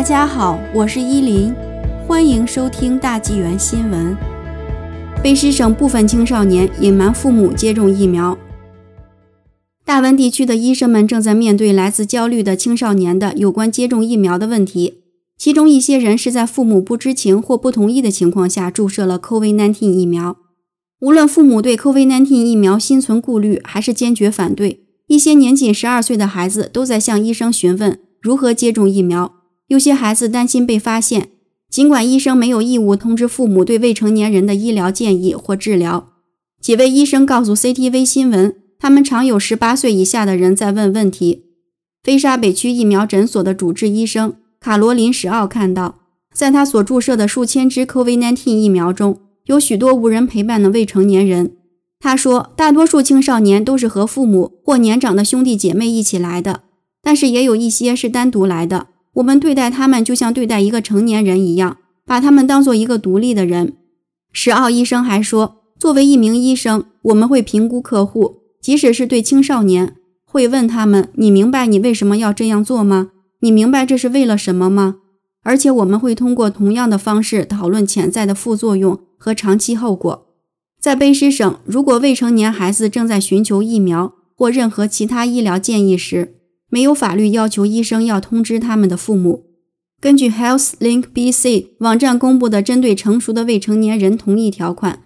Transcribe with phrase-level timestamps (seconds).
[0.00, 1.54] 大家好，我是依林，
[2.08, 4.16] 欢迎收听大纪元新闻。
[5.22, 8.38] 卑诗省部分青少年隐瞒父母接种疫苗。
[9.84, 15.02] 大温地区的医生们正在面对来自焦虑的青少年的有关接种疫苗的问题，
[15.36, 20.38] 其中一些人是在父母不知情或不同意的情况下注射了 COVID-19 疫苗。
[21.02, 29.34] 无论父母对 COVID-19 疫苗心存顾虑还是坚决反对，一些年仅十二岁的孩子都在向医生询问如何接种疫苗。
[29.70, 31.28] 有些孩子担心被发现，
[31.70, 36.08] 尽管医生没有义务通知父母对未成年人的医疗建议或治疗。
[36.60, 41.44] 几位医生告诉 CTV 新闻，他们常有十八岁以下的人在问问题。
[42.02, 46.00] 菲沙北区疫苗诊所的主治医生卡罗琳·史奥看到，
[46.34, 51.52] 在他所注射的数千支 COVID-19 疫苗中，有许多无人陪伴的未成年人。
[52.00, 56.62] 他说，大多数青少年都是和父母或年长的兄弟姐妹一起来的，
[57.00, 58.88] 但是也有一些是单独来的。
[59.14, 63.74] 我们对待他们就像对待一个成年人一样，把他们当做一个独立的人。
[64.32, 73.10] 史奥医生还说，作为一名医生，我们会评估客户，即使是对青少年，会问他们：“你明白你为什么要这样做吗？
[73.40, 74.96] 你明白这是为了什么吗？”
[75.42, 80.26] 而且我们会通过同样的方式讨论潜在的副作用和长期后果。
[80.78, 86.34] 在卑诗省，如果未成年孩子正在寻求疫苗或任何其他医疗建议时，
[86.70, 89.44] 没有法律要求医生要通知他们的父母。
[90.00, 95.02] 根据 HealthLink BC 网站公布的针对成熟的未成年人同意条款，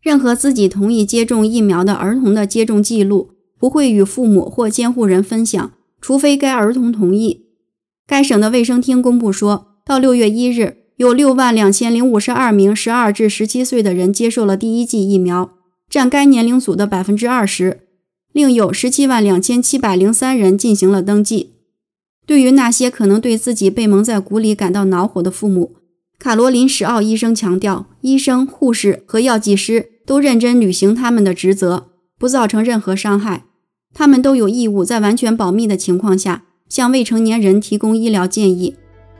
[0.00, 7.46] 任何自己同意接种疫苗的儿童的接种记录不会与父母或监护人分享，除非该儿童同意。
[8.06, 15.54] 该省的卫生厅公布说，到六月一日，有六万两千零五十二名十二至十七岁的人接受了第一剂疫苗，
[15.90, 17.85] 占该年龄组的百分之二十。
[18.36, 21.54] 另有十七万两千七百零三人进行了登记。
[22.26, 25.76] 对于那些可能对自己被蒙在鼓里感到恼火的父母，
[26.18, 31.86] 卡罗琳·史奥医生强调，医生、护士和药剂师都认真履行他们的职责，
[32.18, 33.44] 不造成任何伤害。
[33.94, 38.74] 他们都有义务在完全保密的情况下向未成年人提供医疗建议。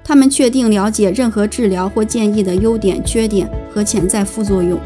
[0.04, 4.78] 他们确定了解任何治疗或建议的优点、缺点和潜在副作用。